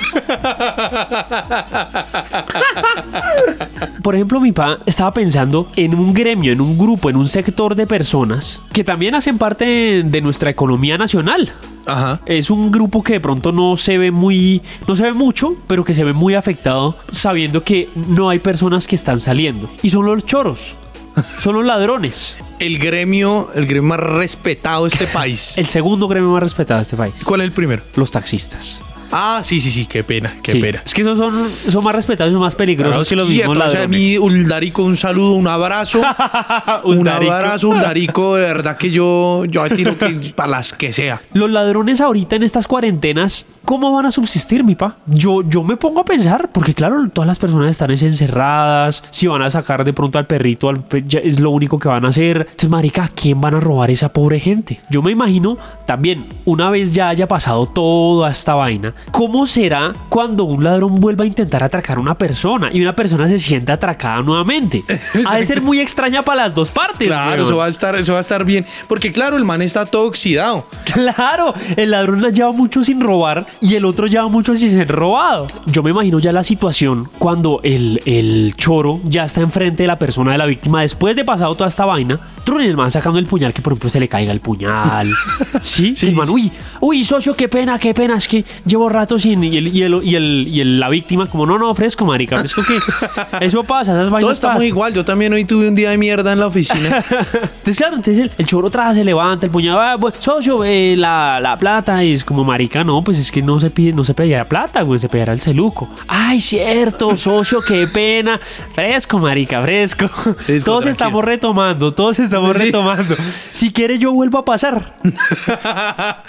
[4.02, 7.74] Por ejemplo, mi papá estaba pensando en un gremio, en un grupo, en un sector
[7.74, 11.52] de personas que también hacen parte de, de nuestra economía nacional.
[11.86, 12.20] Ajá.
[12.26, 15.84] Es un grupo que de pronto no se ve muy, no se ve mucho, pero
[15.84, 19.68] que se ve muy afectado sabiendo que no hay personas que están saliendo.
[19.82, 20.76] Y son los choros,
[21.22, 22.36] son los ladrones.
[22.58, 25.56] El gremio, el gremio más respetado de este país.
[25.58, 27.82] El segundo gremio más respetado de este país, ¿Cuál es el primero?
[27.96, 28.80] los taxistas.
[29.16, 30.82] Ah, sí, sí, sí, qué pena, qué Sí, pena.
[30.84, 33.56] Es que esos son, son más respetados y son más peligrosos que los Quieto, mismos
[33.66, 34.00] o sea, a ladrones.
[34.00, 36.00] mí, Uldarico, un saludo, un abrazo.
[36.84, 41.22] un abrazo, Uldarico, de verdad que yo, yo tiro que para las que sea.
[41.32, 44.96] Los ladrones ahorita en estas cuarentenas, ¿cómo van a subsistir, mi pa?
[45.06, 49.26] Yo, yo me pongo a pensar, porque claro, todas las personas están es encerradas, si
[49.26, 52.04] van a sacar de pronto al perrito, al pe- ya es lo único que van
[52.04, 52.38] a hacer.
[52.40, 54.80] Entonces, marica, ¿a quién van a robar esa pobre gente?
[54.90, 60.44] Yo me imagino también, una vez ya haya pasado toda esta vaina, ¿cómo será cuando
[60.44, 64.22] un ladrón vuelva a intentar atracar a una persona y una persona se sienta atracada
[64.22, 64.84] nuevamente?
[65.26, 67.06] Ha de ser muy extraña para las dos partes.
[67.08, 67.46] Claro, weón.
[67.46, 68.66] eso va a estar, eso va a estar bien.
[68.88, 70.66] Porque claro, el man está todo oxidado.
[70.84, 74.88] Claro, el ladrón la lleva mucho sin robar y el otro lleva mucho sin ser
[74.88, 75.48] robado.
[75.66, 79.96] Yo me imagino ya la situación cuando el, el choro ya está enfrente de la
[79.96, 82.18] persona de la víctima después de pasado toda esta vaina.
[82.44, 85.08] Trun y el man sacando el puñal que por ejemplo se le caiga el puñal.
[85.62, 86.32] Sí, Sí, el man, sí.
[86.34, 89.44] uy, uy, socio, qué pena, qué pena, es que llevo rato sin.
[89.44, 92.36] Y, el, y, el- y, el- y el- la víctima, como no, no, fresco, marica,
[92.38, 92.78] fresco que
[93.46, 94.66] eso pasa, esas vainas Todos estamos pasan.
[94.68, 94.94] igual.
[94.94, 97.04] Yo también hoy tuve un día de mierda en la oficina.
[97.10, 101.40] Entonces, claro, entonces el, choro traza, se levanta, el puñado, ah, pues, socio, eh, la,
[101.40, 104.12] la plata, y es como marica, no, pues es que no se pide, no se
[104.14, 105.88] pedía plata, güey, se pedía el celuco.
[106.06, 108.38] Ay, cierto, socio, qué pena.
[108.74, 110.08] Fresco, marica, fresco.
[110.08, 110.90] Fresco, todos tranquilo.
[110.90, 112.64] estamos retomando, todos estamos Sí.
[112.66, 113.14] retomando.
[113.50, 114.94] Si quiere, yo vuelvo a pasar.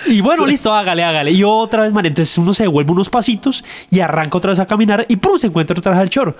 [0.07, 1.31] y bueno, listo, hágale, hágale.
[1.31, 4.65] Y otra vez, man, entonces uno se devuelve unos pasitos y arranca otra vez a
[4.65, 5.37] caminar y ¡pum!
[5.37, 6.35] se encuentra otra vez al choro.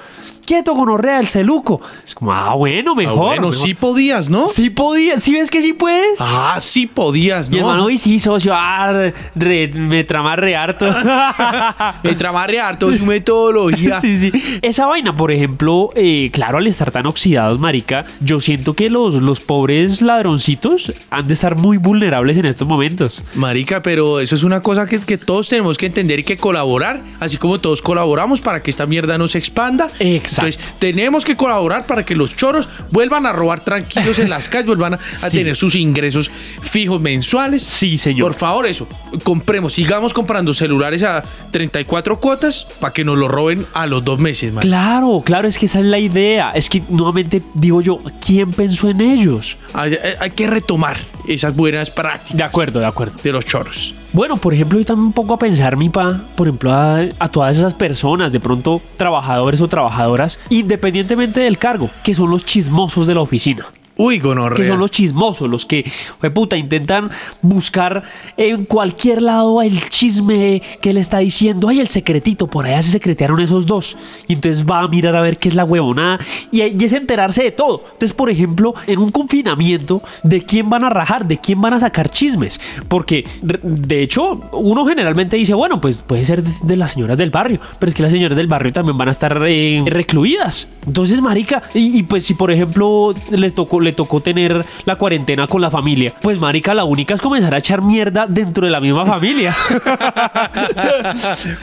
[0.46, 1.82] Quieto, gonorrea, el celuco.
[2.06, 3.16] Es como, ah, bueno, Ah, mejor.
[3.18, 3.54] bueno, mejor.
[3.68, 4.48] sí podías, ¿no?
[4.48, 6.18] Sí podía, sí ves que sí puedes.
[6.20, 7.58] Ah, sí podías, y ¿no?
[7.60, 10.86] hermano, uy, sí, socio, ah, re- re- me trama re harto.
[12.04, 14.00] Me tramarre harto su metodología.
[14.02, 14.32] sí, sí.
[14.62, 19.16] Esa vaina, por ejemplo, eh, claro, al estar tan oxidados, marica, yo siento que los,
[19.16, 23.24] los pobres ladroncitos han de estar muy vulnerables en estos momentos.
[23.36, 27.38] Marica, pero eso es una cosa que, que todos tenemos que entender que colaborar, así
[27.38, 29.88] como todos colaboramos para que esta mierda no se expanda.
[30.00, 30.48] Exacto.
[30.48, 34.68] Entonces, tenemos que colaborar para que los choros vuelvan a robar tranquilos en las calles,
[34.68, 36.30] vuelvan a, tener sus ingresos
[36.62, 37.64] fijos mensuales.
[37.64, 38.32] Sí, señor.
[38.32, 38.88] Por favor, eso.
[39.24, 44.20] Compremos, sigamos comprando celulares a 34 cuotas para que nos lo roben a los dos
[44.20, 44.64] meses, man.
[44.64, 46.52] Claro, claro, es que esa es la idea.
[46.52, 49.58] Es que nuevamente digo yo, ¿quién pensó en ellos?
[49.74, 53.16] Hay que retomar esas buenas prácticas De acuerdo, de acuerdo.
[53.24, 53.94] de los choros.
[54.16, 57.74] Bueno, por ejemplo, yo también poco a pensar, mi pa, por ejemplo, a todas esas
[57.74, 63.20] personas, de pronto trabajadores o trabajadoras, independientemente del cargo, que son los chismosos de la
[63.20, 63.66] oficina.
[63.98, 64.68] Uy, Que gonorrea.
[64.68, 65.90] son los chismosos, los que,
[66.34, 67.10] puta, intentan
[67.42, 68.04] buscar
[68.36, 71.70] en cualquier lado el chisme que le está diciendo.
[71.70, 73.98] Ay, el secretito, por allá se secretearon esos dos.
[74.28, 76.20] Y entonces va a mirar a ver qué es la huevonada.
[76.52, 77.84] Y, es enterarse de todo.
[77.86, 81.26] Entonces, por ejemplo, en un confinamiento, ¿de quién van a rajar?
[81.26, 82.60] ¿De quién van a sacar chismes?
[82.88, 87.30] Porque, de hecho, uno generalmente dice, bueno, pues puede ser de, de las señoras del
[87.30, 87.60] barrio.
[87.80, 90.68] Pero es que las señoras del barrio también van a estar eh, recluidas.
[90.86, 95.48] Entonces, marica, y, y pues si por ejemplo les tocó, le tocó tener la cuarentena
[95.48, 98.80] con la familia, pues marica, la única es comenzar a echar mierda dentro de la
[98.82, 99.56] misma familia.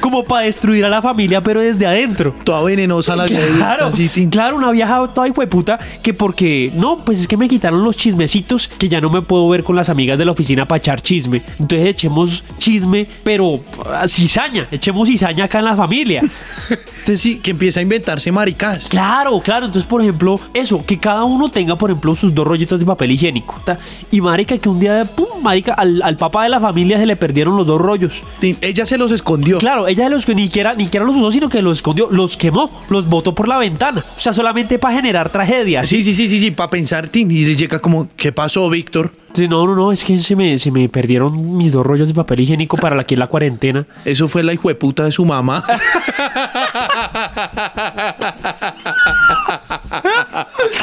[0.01, 2.35] Como para destruir a la familia, pero desde adentro.
[2.45, 4.31] Toda venenosa la Claro, tin.
[4.31, 8.69] claro, una vieja toda hijueputa que porque no, pues es que me quitaron los chismecitos
[8.69, 11.43] que ya no me puedo ver con las amigas de la oficina para echar chisme.
[11.59, 13.61] Entonces echemos chisme, pero
[13.93, 16.21] ah, cizaña, echemos cizaña acá en la familia.
[16.21, 18.89] Entonces sí, que empieza a inventarse maricas.
[18.89, 19.67] Claro, claro.
[19.67, 23.11] Entonces, por ejemplo, eso, que cada uno tenga, por ejemplo, sus dos rollitos de papel
[23.13, 23.61] higiénico.
[23.65, 23.79] ta.
[24.11, 27.17] Y marica, que un día, pum, marica, al, al papá de la familia se le
[27.17, 28.23] perdieron los dos rollos.
[28.41, 29.59] Tin, Ella se los escondió.
[29.59, 32.09] Claro, ella de los que ni siquiera, ni siquiera los usó, sino que los escondió,
[32.11, 34.05] los quemó, los botó por la ventana.
[34.17, 35.89] O sea, solamente para generar tragedias.
[35.89, 39.13] Sí, sí, sí, sí, sí, para pensar, tin, y le llega como, ¿qué pasó, Víctor?
[39.33, 42.15] Sí, no, no, no, es que se me, se me perdieron mis dos rollos de
[42.15, 43.87] papel higiénico para la, aquí en la cuarentena.
[44.05, 45.65] Eso fue la hijueputa de su mamá.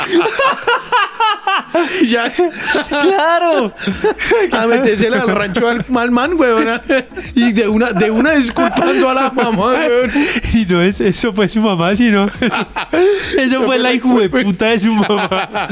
[2.08, 3.74] ya, ¡Claro!
[4.52, 6.82] a metérsela al rancho al mal man, weón.
[7.36, 10.12] Y de una, de una disculpando a la mamá, weón.
[10.54, 12.26] Y no es eso fue su mamá, sino
[13.38, 15.68] eso fue la hijo de puta de su mamá.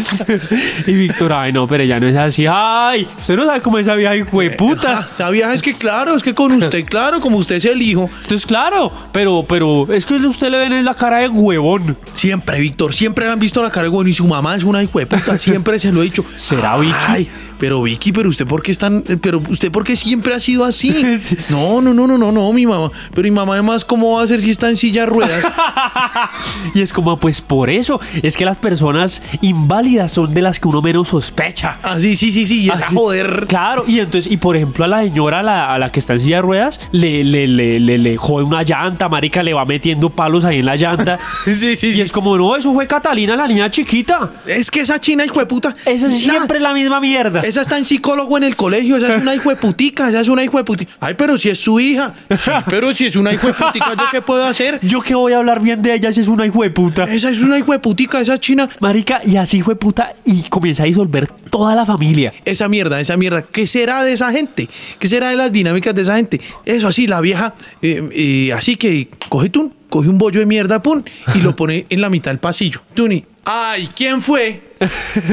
[0.86, 2.46] Y Víctor, ay no, pero ya no es así.
[2.50, 5.08] Ay, usted no sabe cómo es esa vieja hijo de puta.
[5.14, 5.54] ¿Sabías?
[5.54, 8.10] Es que claro, es que con usted, claro, como usted es el hijo.
[8.22, 11.98] Entonces, claro, pero, pero es que usted le ven en la cara de huevón.
[12.14, 14.84] Siempre, Víctor, siempre le han visto la cara de weón y su mamá es una
[14.84, 16.24] hijueputa, siempre se lo he dicho.
[16.36, 16.94] ¿Será Vicky?
[17.08, 20.40] Ay, pero Vicky, pero usted por qué es tan, pero usted por qué siempre ha
[20.40, 20.94] sido así.
[21.20, 21.36] Sí.
[21.50, 22.92] No, no, no, no, no, no, mi mamá.
[23.14, 25.46] Pero mi mamá además, ¿cómo va a ser si está en silla de ruedas?
[26.74, 30.68] Y es como, pues por eso, es que las personas inválidas son de las que
[30.68, 31.78] uno menos sospecha.
[31.84, 33.46] Ah, sí, sí, sí, sí, y esa Así- joder.
[33.48, 36.14] Claro, y entonces, y por ejemplo, a la señora, a la, a la que está
[36.14, 39.66] en silla de ruedas, le, le, le, le, le jode una llanta, marica, le va
[39.66, 41.18] metiendo palos ahí en la llanta.
[41.46, 41.88] Sí, sí, sí.
[41.96, 44.32] Y es como, no, eso fue Catalina, la niña chiquita.
[44.46, 45.76] Es que esa china hijueputa.
[45.86, 47.42] Eso es siempre la misma mierda.
[47.42, 50.92] Esa está en psicólogo en el colegio, esa es una hijueputica, esa es una hijueputica.
[51.00, 52.14] Ay, pero si es su hija.
[52.36, 54.80] Sí, pero si es una hijueputica, ¿yo qué puedo hacer?
[54.82, 57.04] Yo que voy a hablar bien de ella si es una hijo de puta.
[57.06, 58.70] Esa es una hijueputica, esa china.
[58.80, 62.34] Marica, y así fue puta, y comienza a disolver toda la familia.
[62.46, 63.42] Esa mierda, esa mierda.
[63.42, 64.70] ¿Qué será de esa gente?
[65.00, 66.42] ¿Qué será de las dinámicas de esa gente?
[66.66, 70.82] Eso así, la vieja, eh, eh, así que coge tú, coge un bollo de mierda,
[70.82, 71.04] pum,
[71.36, 72.82] y lo pone en la mitad del pasillo.
[72.94, 74.76] Tuni, ay, ¿quién fue?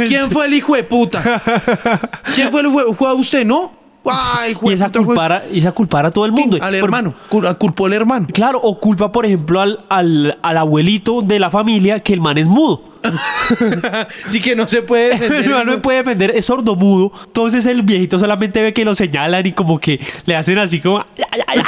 [0.09, 1.43] ¿Quién fue el hijo de puta?
[2.35, 3.73] ¿Quién fue el hijo de- usted, no?
[4.07, 6.57] Ay, Y esa culpara, y esa culpar a todo el mundo.
[6.57, 8.27] al Por- hermano, cul- culpó al hermano.
[8.33, 12.37] Claro, o culpa, por ejemplo, al, al, al abuelito de la familia que el man
[12.37, 12.83] es mudo.
[14.27, 15.49] sí que no se puede defender.
[15.51, 17.13] No me puede defender, es sordomudo.
[17.27, 21.05] Entonces el viejito solamente ve que lo señalan y como que le hacen así como.
[21.17, 21.65] "Ya, ya, ya".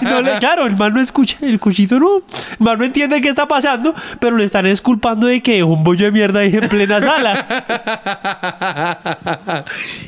[0.02, 2.16] No le- claro, el man no escucha, el cuchito no.
[2.18, 2.24] El
[2.58, 6.06] man no entiende qué está pasando, pero le están esculpando de que dejó un bollo
[6.06, 7.46] de mierda ahí en plena sala.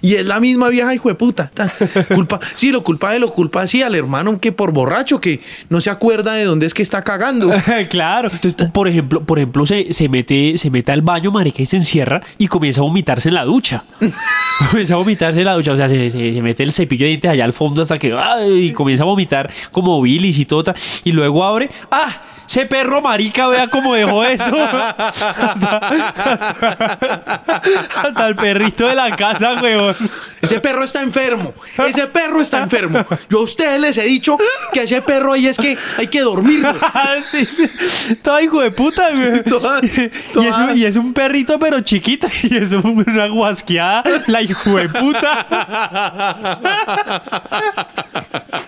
[0.03, 1.51] y es la misma vieja hijo de puta.
[1.53, 1.73] Ta-
[2.15, 5.81] Culpa, sí, lo culpa de lo culpa así al hermano que por borracho que no
[5.81, 7.51] se acuerda de dónde es que está cagando.
[7.91, 8.29] claro.
[8.33, 11.77] Entonces, por ejemplo, por ejemplo se, se mete, se mete al baño, marica, y se
[11.77, 13.85] encierra y comienza a vomitarse en la ducha.
[14.71, 15.73] comienza a vomitarse en la ducha.
[15.73, 18.13] O sea, se, se- se mete el cepillo de dientes allá al fondo hasta que
[18.13, 18.69] ¡ay!
[18.69, 20.65] y comienza a vomitar como bilis y todo.
[20.65, 21.71] ta- Y luego abre.
[21.91, 22.23] ¡Ah!
[22.49, 24.45] Ese perro marica, vea cómo dejó eso.
[24.59, 25.79] hasta,
[28.03, 29.95] hasta el perrito de la casa, weón.
[30.41, 31.53] Ese perro está enfermo.
[31.87, 33.05] Ese perro está enfermo.
[33.29, 34.39] Yo a ustedes les he dicho
[34.73, 36.75] que ese perro ahí es que hay que dormirlo.
[37.31, 37.69] sí, sí.
[38.23, 39.43] Todo hijo de puta, güey.
[39.49, 39.87] Toda- y,
[40.47, 42.29] es un, y es un perrito, pero chiquito.
[42.45, 45.47] Y es un- una guasqueada, la hijo de puta.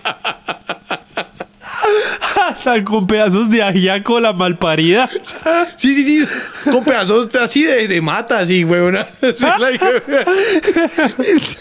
[2.47, 5.09] Hasta con pedazos de ajíaco la malparida.
[5.75, 6.31] Sí, sí, sí.
[6.69, 8.97] Con pedazos así de, de mata, así, weón.
[9.33, 9.71] Sí, la-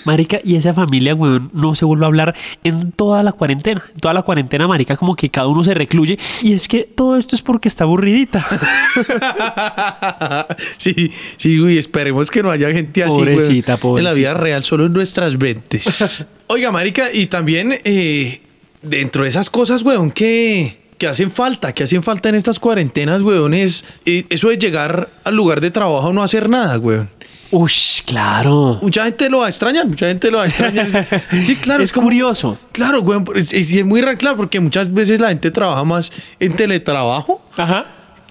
[0.05, 3.85] Marica, y esa familia, weón, no se vuelve a hablar en toda la cuarentena.
[3.95, 6.19] En toda la cuarentena, marica, como que cada uno se recluye.
[6.43, 8.47] Y es que todo esto es porque está aburridita.
[10.79, 14.87] Sí, sí, uy, esperemos que no haya gente así, Pobrecita, En la vida real, solo
[14.87, 16.25] en nuestras mentes.
[16.49, 18.41] Oiga, marica, y también eh,
[18.83, 23.23] dentro de esas cosas, weón, que, que hacen falta, que hacen falta en estas cuarentenas,
[23.23, 27.09] weón, es eh, eso de llegar al lugar de trabajo no hacer nada, weón.
[27.53, 28.79] Ush, claro.
[28.81, 30.89] Mucha gente lo va a extrañar, mucha gente lo va a extrañar.
[31.43, 32.07] Sí, claro, es es como...
[32.07, 32.57] curioso.
[32.71, 36.13] Claro, weón, es, es- es muy raro, claro, porque muchas veces la gente trabaja más
[36.39, 37.87] en teletrabajo Ajá.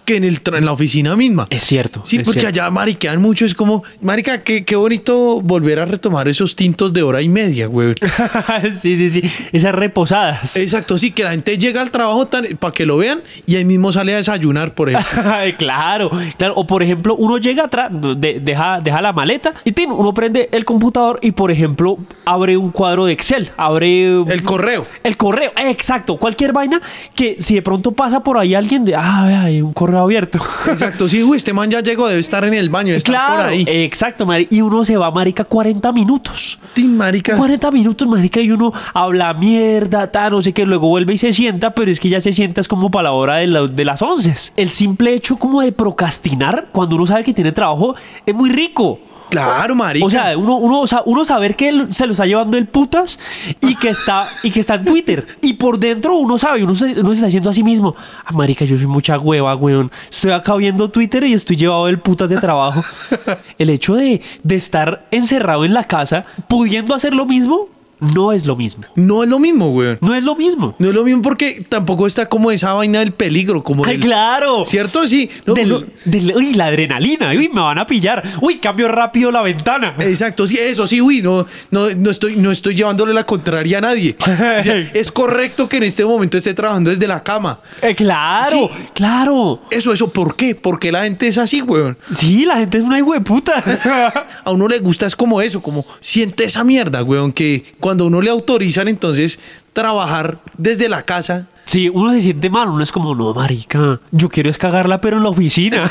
[0.09, 1.45] Que en, el en la oficina misma.
[1.51, 2.01] Es cierto.
[2.03, 2.61] Sí, es porque cierto.
[2.63, 3.45] allá mariquean mucho.
[3.45, 7.67] Es como, marica, qué, qué bonito volver a retomar esos tintos de hora y media,
[7.67, 7.93] güey.
[8.75, 9.21] sí, sí, sí.
[9.51, 10.55] Esas reposadas.
[10.55, 13.91] Exacto, sí, que la gente llega al trabajo para que lo vean y ahí mismo
[13.91, 15.21] sale a desayunar, por ejemplo.
[15.59, 16.55] claro, claro.
[16.55, 20.49] O por ejemplo, uno llega atrás, de- deja, deja la maleta y tin, uno prende
[20.51, 24.87] el computador y por ejemplo abre un cuadro de Excel, abre El correo.
[25.03, 26.17] El correo, eh, exacto.
[26.17, 26.81] Cualquier vaina
[27.13, 30.39] que si de pronto pasa por ahí alguien de, ah, vea, hay un correo abierto.
[30.67, 33.63] Exacto, sí, uy, este man ya llegó, debe estar en el baño, está por ahí.
[33.67, 34.53] exacto, marica.
[34.55, 36.59] Y uno se va, marica, 40 minutos.
[36.73, 37.35] Tin, marica.
[37.37, 41.33] 40 minutos, marica, y uno habla mierda, ta, no sé qué, luego vuelve y se
[41.33, 43.85] sienta, pero es que ya se sienta es como para la hora de, la- de
[43.85, 44.33] las 11.
[44.55, 48.99] El simple hecho como de procrastinar cuando uno sabe que tiene trabajo es muy rico.
[49.29, 50.05] Claro, marica.
[50.05, 53.19] O sea, uno, uno, sa- uno saber que se lo está llevando el putas
[53.61, 55.25] y que está, y que está en Twitter.
[55.41, 58.31] Y por dentro uno sabe, uno se, uno se está diciendo a sí mismo, ah,
[58.33, 59.91] marica, yo soy mucha hueva, weón.
[60.09, 62.81] Estoy acá viendo Twitter y estoy llevado del putas de trabajo.
[63.57, 67.67] El hecho de, de estar encerrado en la casa, pudiendo hacer lo mismo,
[67.99, 68.83] no es lo mismo.
[68.95, 69.97] no es lo mismo, güey.
[70.01, 70.75] No es lo mismo.
[70.79, 74.05] No es lo mismo porque tampoco está como esa vaina del peligro, como ¡Ay, del-
[74.05, 74.63] claro!
[74.65, 75.07] ¿Cierto?
[75.07, 75.29] Sí.
[75.45, 77.29] No, Del- no- del- uy, la adrenalina.
[77.31, 78.23] Uy, me van a pillar.
[78.41, 79.95] Uy, cambio rápido la ventana.
[79.99, 83.81] Exacto, sí, eso sí, uy, no, no, no estoy, no estoy llevándole la contraria a
[83.81, 84.15] nadie.
[84.59, 87.59] O sea, es correcto que en este momento esté trabajando desde la cama.
[87.81, 88.83] Eh, claro, Sí.
[88.93, 89.61] claro.
[89.71, 90.55] Eso, eso, ¿por qué?
[90.55, 91.97] Porque la gente es así, weón.
[92.15, 93.63] Sí, la gente es una puta.
[94.45, 98.21] A uno le gusta es como eso, como siente esa mierda, weón, que cuando uno
[98.21, 99.39] le autorizan entonces
[99.73, 101.47] trabajar desde la casa.
[101.65, 105.17] Sí, uno se siente mal, uno es como, no, marica, yo quiero es cagarla, pero
[105.17, 105.89] en la oficina.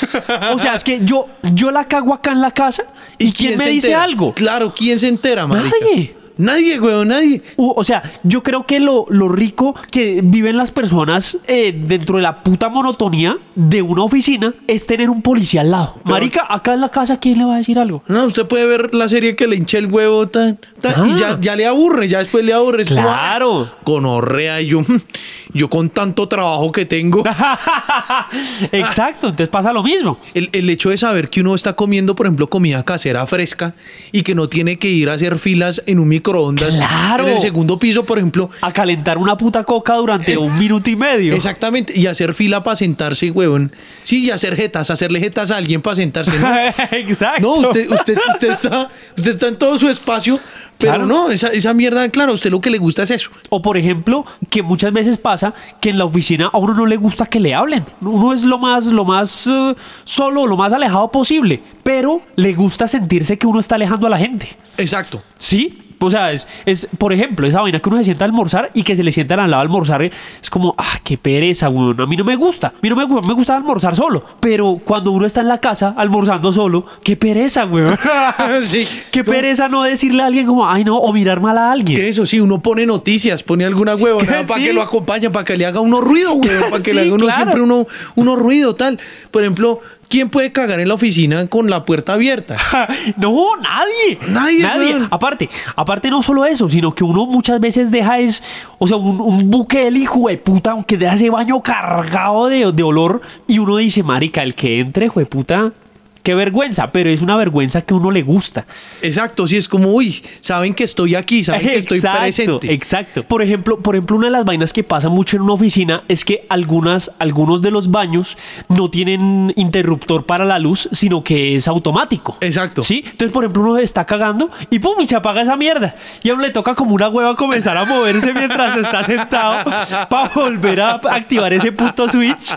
[0.54, 2.84] o sea, es que yo, yo la cago acá en la casa
[3.18, 4.04] y, ¿quién, me dice entera?
[4.04, 4.32] algo?
[4.32, 5.74] Claro, ¿quién se entera, marica?
[5.80, 6.19] Nadie.
[6.36, 7.42] Nadie, weón, nadie.
[7.56, 12.22] O sea, yo creo que lo, lo rico que viven las personas eh, dentro de
[12.22, 15.94] la puta monotonía de una oficina es tener un policía al lado.
[16.02, 18.02] Pero- Marica, acá en la casa, ¿quién le va a decir algo?
[18.08, 21.16] No, usted puede ver la serie que le hinche el huevo tan, tan, y Ah.
[21.18, 22.84] ya, ya le aburre, ya después le aburre.
[22.84, 23.68] Como, Claro.
[23.70, 24.80] ah, Gonorrea, y yo,
[25.52, 27.22] yo con tanto trabajo que tengo.
[28.72, 30.18] Exacto, entonces pasa lo mismo.
[30.34, 33.74] El, el hecho de saber que uno está comiendo, por ejemplo, comida casera fresca
[34.12, 36.76] y que no tiene que ir a hacer filas en un microondas.
[36.76, 37.26] Claro.
[37.26, 38.50] En el segundo piso, por ejemplo.
[38.62, 41.34] A calentar una puta coca durante un minuto y medio.
[41.34, 41.92] Exactamente.
[41.98, 43.72] Y hacer fila para sentarse, huevón.
[44.04, 46.32] Sí, y hacer jetas, hacerle jetas a alguien para sentarse.
[46.38, 46.48] ¿no?
[46.96, 47.40] Exacto.
[47.60, 50.38] No, usted, usted, usted, está, usted está en todo su espacio,
[50.78, 51.06] pero Claro.
[51.06, 53.30] no, esa, esa mierda, claro, a usted lo que le gusta es eso.
[53.50, 56.96] O por ejemplo, que muchas veces pasa que en la oficina a uno no le
[56.96, 57.84] gusta que le hablen.
[58.00, 61.60] Uno es lo más, lo más eh, solo, lo más alejado posible.
[61.82, 64.48] Pero le gusta sentirse que uno está alejando a la gente.
[64.78, 65.20] Exacto.
[65.38, 65.78] ¿Sí?
[66.02, 68.82] O sea, es, es, por ejemplo, esa vaina que uno se sienta a almorzar y
[68.82, 72.00] que se le sientan al lado a almorzar, es como, ah, qué pereza, weón.
[72.00, 72.68] A mí no me gusta.
[72.68, 74.24] A mí no me gusta, me gusta almorzar solo.
[74.40, 77.96] Pero cuando uno está en la casa almorzando solo, qué pereza, weón.
[78.62, 78.88] sí.
[79.12, 82.00] qué pereza no decirle a alguien como, ay, no, o mirar mal a alguien.
[82.02, 84.46] Eso sí, uno pone noticias, pone alguna huevona Sí.
[84.46, 87.14] para que lo acompañe, para que le haga uno ruido, huevón, para que le haga
[87.14, 87.42] uno claro.
[87.42, 87.86] siempre uno,
[88.16, 88.98] uno ruido, tal.
[89.30, 92.56] Por ejemplo, ¿quién puede cagar en la oficina con la puerta abierta?
[93.16, 94.18] no, nadie.
[94.28, 95.08] Nadie, weón.
[95.10, 98.42] Aparte, aparte no solo eso, sino que uno muchas veces deja es,
[98.78, 102.72] o sea, un, un buque del hijo de puta que deja ese baño cargado de,
[102.72, 105.72] de olor y uno dice, marica, el que entre, hijo de puta,
[106.22, 108.66] qué vergüenza, pero es una vergüenza que a uno le gusta.
[109.02, 112.72] Exacto, sí, es como, uy, saben que estoy aquí, saben que estoy presente.
[112.72, 113.22] Exacto.
[113.22, 116.24] Por ejemplo, por ejemplo, una de las vainas que pasa mucho en una oficina es
[116.24, 118.36] que algunas, algunos de los baños
[118.68, 122.36] no tienen interruptor para la luz, sino que es automático.
[122.40, 122.82] Exacto.
[122.82, 123.02] ¿Sí?
[123.04, 125.94] Entonces, por ejemplo, uno está cagando y pum, y se apaga esa mierda.
[126.22, 129.70] Y a uno le toca como una hueva comenzar a moverse mientras está sentado
[130.08, 132.56] para volver a activar ese puto switch.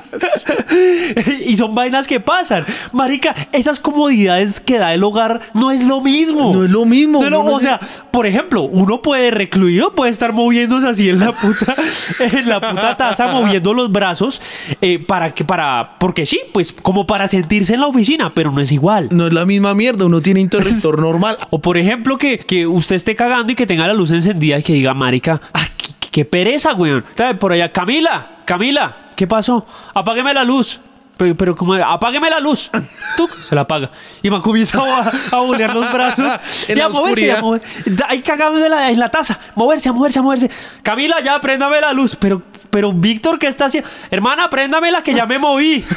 [1.45, 2.63] y son vainas que pasan.
[2.91, 6.53] Marica, esas comodidades que da el hogar no es lo mismo.
[6.53, 7.79] No es lo mismo, No es lo- no, no o es- sea,
[8.11, 11.73] por ejemplo, uno puede recluido, puede estar moviéndose así en la puta,
[12.19, 14.41] en la puta taza, moviendo los brazos,
[14.81, 18.59] eh, para que, para, porque sí, pues como para sentirse en la oficina, pero no
[18.61, 19.07] es igual.
[19.11, 21.37] No es la misma mierda, uno tiene interruptor normal.
[21.49, 24.63] O por ejemplo, que, que usted esté cagando y que tenga la luz encendida y
[24.63, 27.05] que diga, marica, ah, qué, qué pereza, weón.
[27.39, 29.65] Por allá, Camila, Camila, ¿qué pasó?
[29.93, 30.81] Apágueme la luz.
[31.15, 32.71] Pero, pero como, apágueme la luz.
[33.17, 33.89] Tuc, se la apaga.
[34.23, 36.25] Y man comienza a, a bolear los brazos.
[36.67, 37.61] En y la a moverse, y a mover-
[38.07, 39.37] Ahí cagados en la, en la taza.
[39.55, 40.49] Moverse, a moverse, a moverse.
[40.81, 42.15] Camila, ya, préndame la luz.
[42.19, 43.87] Pero, pero Víctor, ¿qué está haciendo?
[44.09, 45.83] Hermana, préndamela que ya me moví.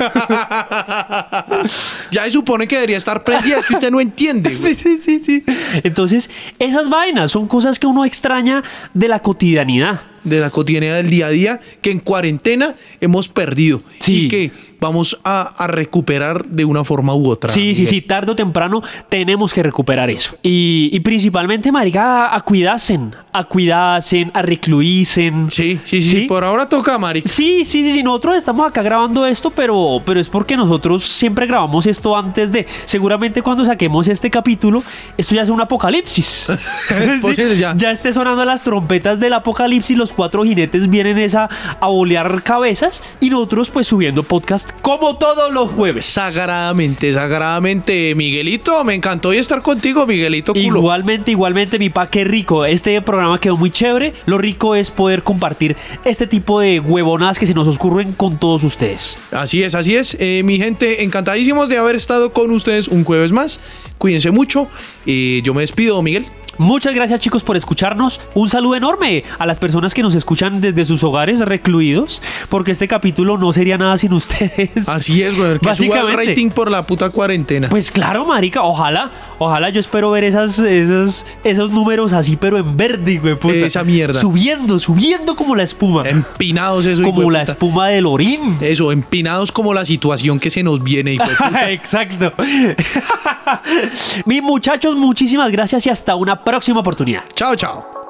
[2.10, 4.50] Ya se supone que debería estar prendida, es que usted no entiende.
[4.54, 4.74] güey.
[4.74, 5.44] Sí, sí, sí, sí.
[5.82, 8.62] Entonces, esas vainas son cosas que uno extraña
[8.94, 10.00] de la cotidianidad.
[10.26, 14.26] De la cotidianidad del día a día que en cuarentena hemos perdido Sí.
[14.26, 17.48] y que vamos a, a recuperar de una forma u otra.
[17.50, 17.86] Sí, sí, Miguel.
[17.88, 20.36] sí, tarde o temprano tenemos que recuperar eso.
[20.42, 25.50] Y, y principalmente, marica, a, a cuidasen, a cuidasen, a recluísen.
[25.50, 27.26] Sí, sí, sí, Por ahora toca, Maric.
[27.26, 31.46] Sí, sí, sí, sí, nosotros estamos acá grabando esto, pero, pero es porque nosotros siempre
[31.46, 32.66] grabamos esto antes de.
[32.84, 34.82] Seguramente cuando saquemos este capítulo,
[35.16, 36.46] esto ya es un apocalipsis.
[36.86, 37.74] Sí, Posible, ya.
[37.76, 41.48] ya esté sonando las trompetas del apocalipsis, los cuatro jinetes vienen es a,
[41.82, 46.04] bolear cabezas y nosotros pues subiendo podcast como todos los jueves.
[46.04, 48.82] Sagradamente, sagradamente, Miguelito.
[48.84, 50.80] Me encantó hoy estar contigo, Miguelito culo.
[50.80, 52.64] Igualmente, igualmente, mi pa, qué rico.
[52.64, 54.14] Este programa quedó muy chévere.
[54.26, 58.64] Lo rico es poder compartir este tipo de huevonadas que se nos ocurren con todos
[58.64, 59.16] ustedes.
[59.30, 60.16] Así es, así es.
[60.18, 63.60] Eh, mi gente, encantadísimos de haber estado con ustedes un jueves más.
[63.98, 64.68] Cuídense mucho.
[65.04, 66.26] Y yo me despido, Miguel.
[66.58, 68.20] Muchas gracias chicos por escucharnos.
[68.34, 72.88] Un saludo enorme a las personas que nos escuchan desde sus hogares recluidos, porque este
[72.88, 74.88] capítulo no sería nada sin ustedes.
[74.88, 75.58] Así es, güey.
[75.58, 76.26] Que suba el Básicamente.
[76.26, 77.68] rating por la puta cuarentena.
[77.68, 82.76] Pues claro, marica, ojalá, ojalá yo espero ver esas, esas, esos números así, pero en
[82.76, 83.34] verde, güey.
[83.36, 83.54] puta.
[83.54, 84.18] Esa mierda.
[84.18, 86.08] Subiendo, subiendo como la espuma.
[86.08, 87.52] Empinados eso, como la puta.
[87.52, 88.56] espuma del orín.
[88.60, 91.70] Eso, empinados como la situación que se nos viene, hijo de puta.
[91.70, 92.32] Exacto.
[94.24, 97.24] Mis muchachos, muchísimas gracias y hasta una próxima oportunidad.
[97.34, 98.05] Chao, chao.